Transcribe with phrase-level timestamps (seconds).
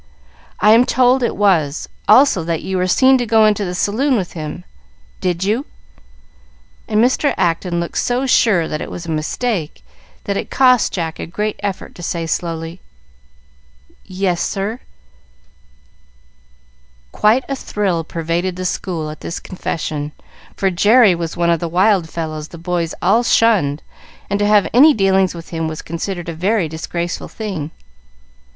[0.59, 4.17] "I am told it was; also that you were seen to go into the saloon
[4.17, 4.63] with him.
[5.19, 5.67] Did you?"
[6.87, 7.35] and Mr.
[7.37, 9.83] Acton looked so sure that it was a mistake
[10.23, 12.81] that it cost Jack a great effort to say, slowly,
[14.03, 14.79] "Yes, sir."
[17.11, 20.13] Quite a thrill pervaded the school at this confession,
[20.55, 23.83] for Jerry was one of the wild fellows the boys all shunned,
[24.31, 27.69] and to have any dealings with him was considered a very disgraceful thing.